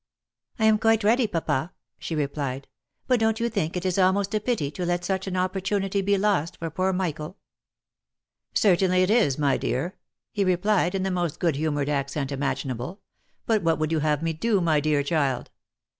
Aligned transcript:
"I 0.57 0.65
am 0.65 0.79
quite 0.79 1.03
ready, 1.03 1.27
papa," 1.27 1.73
she 1.99 2.15
replied;" 2.15 2.67
but 3.07 3.19
don't 3.19 3.39
you 3.39 3.49
think 3.49 3.77
it 3.77 3.85
is 3.85 3.99
almost 3.99 4.33
a 4.33 4.39
pity 4.39 4.71
to 4.71 4.83
let 4.83 5.05
such 5.05 5.27
an 5.27 5.37
opportunity 5.37 6.01
be 6.01 6.17
lost 6.17 6.57
for 6.57 6.71
poor 6.71 6.91
Michael 6.91 7.37
?""Certainly 8.55 9.03
it 9.03 9.11
is, 9.11 9.37
my 9.37 9.57
dear," 9.57 9.95
he 10.31 10.43
replied 10.43 10.95
in 10.95 11.03
the 11.03 11.11
most 11.11 11.39
good 11.39 11.55
humoured 11.55 11.87
accent 11.87 12.31
imaginable." 12.31 13.01
But 13.45 13.61
what 13.61 13.77
would 13.77 13.91
you 13.91 13.99
have 13.99 14.23
me 14.23 14.33
do, 14.33 14.59
my 14.59 14.79
dear 14.79 15.03
child? 15.03 15.51